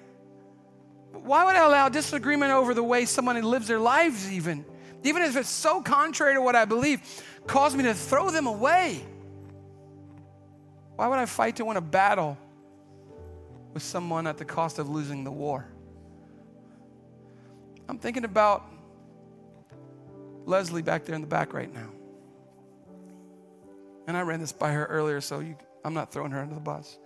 [1.12, 4.64] Why would I allow disagreement over the way somebody lives their lives, even?
[5.02, 7.00] Even if it's so contrary to what I believe,
[7.46, 9.04] cause me to throw them away.
[10.96, 12.38] Why would I fight to win a battle
[13.74, 15.66] with someone at the cost of losing the war.
[17.88, 18.64] I'm thinking about
[20.44, 21.90] Leslie back there in the back right now.
[24.06, 26.60] And I ran this by her earlier, so you, I'm not throwing her under the
[26.60, 26.98] bus.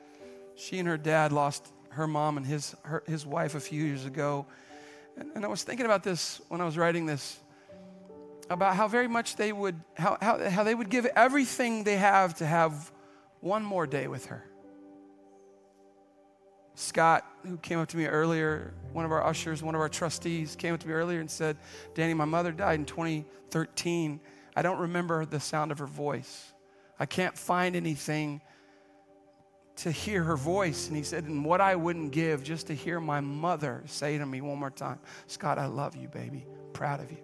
[0.57, 4.05] She and her dad lost her mom and his, her, his wife a few years
[4.05, 4.47] ago.
[5.17, 7.39] And, and I was thinking about this when I was writing this
[8.51, 12.35] about how very much they would, how, how, how they would give everything they have
[12.37, 12.91] to have
[13.41, 14.48] one more day with her.
[16.79, 20.55] Scott, who came up to me earlier, one of our ushers, one of our trustees,
[20.55, 21.57] came up to me earlier and said,
[21.95, 24.21] Danny, my mother died in 2013.
[24.55, 26.53] I don't remember the sound of her voice.
[27.01, 28.41] I can't find anything
[29.79, 30.87] to hear her voice.
[30.87, 34.25] And he said, and what I wouldn't give just to hear my mother say to
[34.25, 36.47] me one more time, Scott, I love you, baby.
[36.75, 37.19] Proud of you.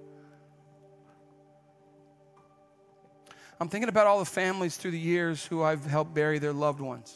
[3.60, 6.80] I'm thinking about all the families through the years who I've helped bury their loved
[6.80, 7.14] ones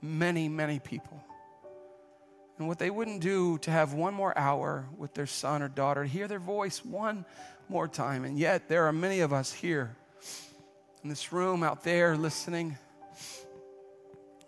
[0.00, 1.22] many, many people.
[2.58, 6.02] And what they wouldn't do to have one more hour with their son or daughter,
[6.02, 7.24] to hear their voice one
[7.68, 8.24] more time.
[8.24, 9.96] And yet, there are many of us here
[11.04, 12.76] in this room, out there listening,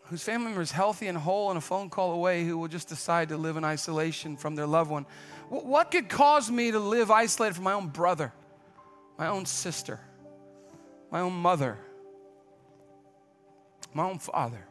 [0.02, 2.88] whose family member is healthy and whole and a phone call away who will just
[2.88, 5.06] decide to live in isolation from their loved one.
[5.48, 8.32] What could cause me to live isolated from my own brother,
[9.16, 10.00] my own sister,
[11.12, 11.78] my own mother,
[13.94, 14.66] my own father?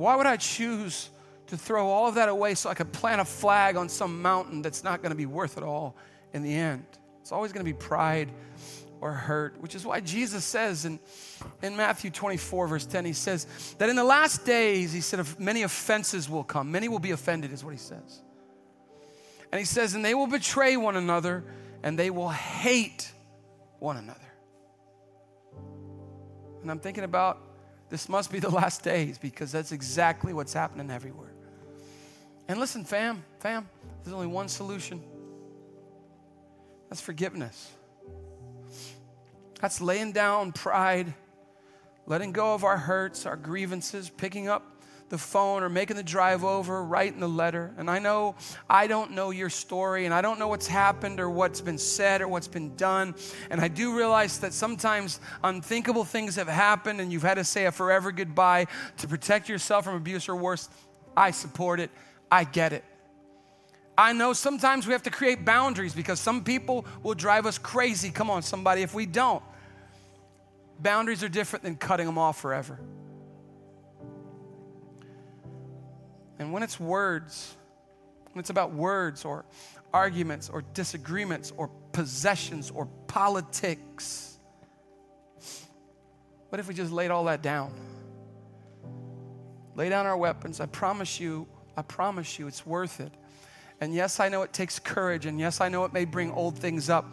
[0.00, 1.10] Why would I choose
[1.48, 4.62] to throw all of that away so I could plant a flag on some mountain
[4.62, 5.94] that's not going to be worth it all
[6.32, 6.86] in the end?
[7.20, 8.30] It's always going to be pride
[9.02, 10.98] or hurt, which is why Jesus says in,
[11.62, 13.46] in Matthew 24, verse 10, he says
[13.76, 16.72] that in the last days, he said, many offenses will come.
[16.72, 18.22] Many will be offended, is what he says.
[19.52, 21.44] And he says, and they will betray one another
[21.82, 23.12] and they will hate
[23.80, 24.20] one another.
[26.62, 27.49] And I'm thinking about
[27.90, 31.32] this must be the last days because that's exactly what's happening everywhere.
[32.48, 33.68] And listen, fam, fam,
[34.02, 35.02] there's only one solution
[36.88, 37.70] that's forgiveness.
[39.60, 41.12] That's laying down pride,
[42.06, 44.69] letting go of our hurts, our grievances, picking up
[45.10, 47.74] the phone or making the drive over, writing the letter.
[47.76, 48.36] And I know
[48.68, 52.22] I don't know your story and I don't know what's happened or what's been said
[52.22, 53.14] or what's been done.
[53.50, 57.66] And I do realize that sometimes unthinkable things have happened and you've had to say
[57.66, 60.68] a forever goodbye to protect yourself from abuse or worse.
[61.16, 61.90] I support it.
[62.30, 62.84] I get it.
[63.98, 68.10] I know sometimes we have to create boundaries because some people will drive us crazy.
[68.10, 69.42] Come on, somebody, if we don't.
[70.78, 72.78] Boundaries are different than cutting them off forever.
[76.40, 77.54] And when it's words,
[78.32, 79.44] when it's about words or
[79.92, 84.38] arguments or disagreements or possessions or politics,
[86.48, 87.74] what if we just laid all that down?
[89.74, 90.60] Lay down our weapons.
[90.60, 93.12] I promise you, I promise you, it's worth it.
[93.82, 96.58] And yes, I know it takes courage, and yes, I know it may bring old
[96.58, 97.12] things up,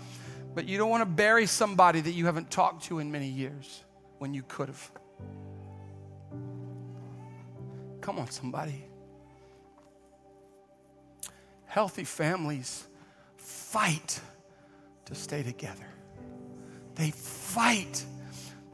[0.56, 3.84] but you don't want to bury somebody that you haven't talked to in many years
[4.20, 4.92] when you could have.
[8.00, 8.87] Come on, somebody.
[11.78, 12.88] Healthy families
[13.36, 14.20] fight
[15.06, 15.86] to stay together.
[16.96, 18.04] They fight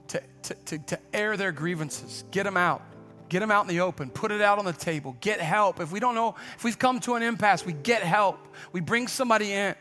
[0.07, 2.81] to, to, to, to, air their grievances, get them out,
[3.27, 5.81] get them out in the open, put it out on the table, get help.
[5.81, 8.39] If we don't know, if we've come to an impasse, we get help.
[8.71, 9.75] We bring somebody in.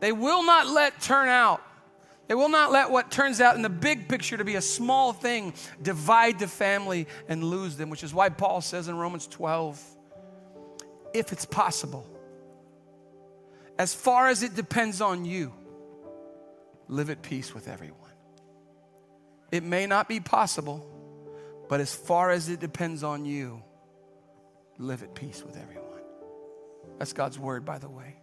[0.00, 1.62] They will not let turn out.
[2.26, 5.12] They will not let what turns out in the big picture to be a small
[5.12, 9.80] thing divide the family and lose them, which is why Paul says in Romans 12,
[11.14, 12.04] if it's possible,
[13.78, 15.52] as far as it depends on you,
[16.88, 17.98] live at peace with everyone.
[19.52, 20.84] It may not be possible,
[21.68, 23.62] but as far as it depends on you,
[24.78, 25.84] live at peace with everyone.
[26.98, 28.16] That's God's word, by the way.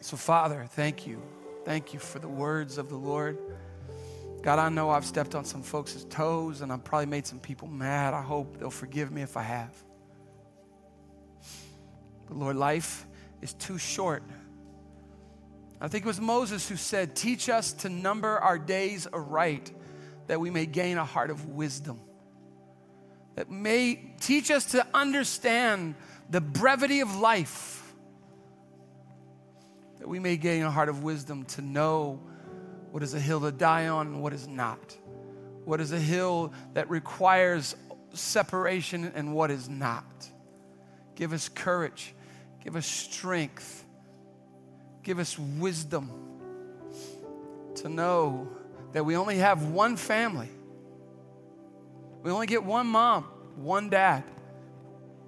[0.00, 1.22] So, Father, thank you.
[1.64, 3.38] Thank you for the words of the Lord.
[4.42, 7.68] God, I know I've stepped on some folks' toes and I've probably made some people
[7.68, 8.12] mad.
[8.12, 9.72] I hope they'll forgive me if I have.
[12.26, 13.06] But Lord, life
[13.42, 14.22] is too short.
[15.80, 19.72] I think it was Moses who said, Teach us to number our days aright,
[20.28, 22.00] that we may gain a heart of wisdom.
[23.34, 25.96] That may teach us to understand
[26.30, 27.94] the brevity of life,
[29.98, 32.20] that we may gain a heart of wisdom to know
[32.92, 34.96] what is a hill to die on and what is not,
[35.64, 37.74] what is a hill that requires
[38.14, 40.04] separation and what is not.
[41.16, 42.14] Give us courage
[42.62, 43.84] Give us strength.
[45.02, 46.10] Give us wisdom
[47.76, 48.48] to know
[48.92, 50.48] that we only have one family.
[52.22, 53.24] We only get one mom,
[53.56, 54.22] one dad,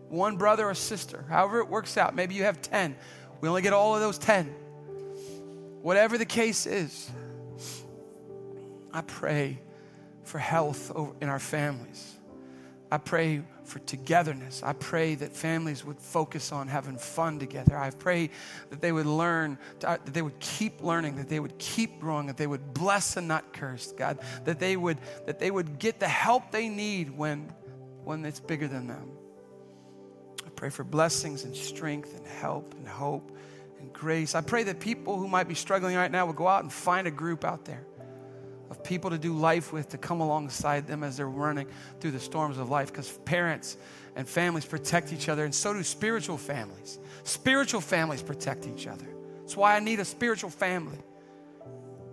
[0.09, 2.15] one brother or sister, however it works out.
[2.15, 2.95] Maybe you have 10.
[3.41, 4.47] We only get all of those 10.
[5.83, 7.11] Whatever the case is,
[8.93, 9.59] I pray
[10.23, 12.15] for health in our families.
[12.93, 14.63] I pray for togetherness.
[14.63, 17.77] I pray that families would focus on having fun together.
[17.77, 18.31] I pray
[18.71, 22.01] that they would learn, to, uh, that they would keep learning, that they would keep
[22.01, 25.79] growing, that they would bless and not curse, God, that they would, that they would
[25.79, 27.53] get the help they need when,
[28.05, 29.11] when it's bigger than them.
[30.47, 33.37] I pray for blessings and strength and help and hope
[33.81, 34.35] and grace.
[34.35, 37.07] I pray that people who might be struggling right now would go out and find
[37.07, 37.85] a group out there
[38.71, 41.67] of people to do life with to come alongside them as they're running
[42.01, 43.77] through the storms of life because parents
[44.17, 46.99] and families protect each other and so do spiritual families.
[47.25, 49.07] Spiritual families protect each other.
[49.41, 50.99] That's why i need a spiritual family.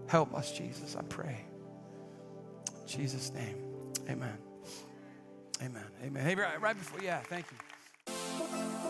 [0.08, 1.45] Help us jesus i pray.
[2.82, 3.56] In jesus name
[4.10, 4.38] amen.
[5.64, 5.86] Amen.
[6.04, 6.26] Amen.
[6.26, 7.70] Hey right before yeah thank you